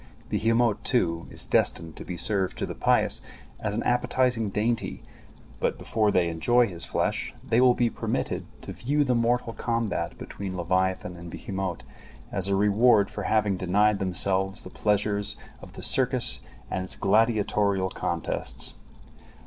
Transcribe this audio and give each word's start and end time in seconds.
Behemot, 0.31 0.83
too, 0.83 1.27
is 1.29 1.45
destined 1.45 1.95
to 1.95 2.03
be 2.03 2.17
served 2.17 2.57
to 2.57 2.65
the 2.65 2.73
pious 2.73 3.21
as 3.59 3.77
an 3.77 3.83
appetizing 3.83 4.49
dainty, 4.49 5.03
but 5.59 5.77
before 5.77 6.09
they 6.09 6.27
enjoy 6.27 6.65
his 6.65 6.83
flesh, 6.83 7.35
they 7.47 7.61
will 7.61 7.75
be 7.75 7.87
permitted 7.87 8.47
to 8.63 8.73
view 8.73 9.03
the 9.03 9.13
mortal 9.13 9.53
combat 9.53 10.17
between 10.17 10.57
leviathan 10.57 11.15
and 11.15 11.29
behemot, 11.29 11.83
as 12.31 12.47
a 12.47 12.55
reward 12.55 13.11
for 13.11 13.25
having 13.25 13.57
denied 13.57 13.99
themselves 13.99 14.63
the 14.63 14.71
pleasures 14.71 15.37
of 15.61 15.73
the 15.73 15.83
circus 15.83 16.39
and 16.71 16.83
its 16.85 16.95
gladiatorial 16.95 17.91
contests. 17.91 18.73